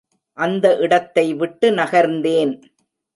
[0.37, 2.53] அந்த இடத்தை விட்டு நகர்ந்தேன்.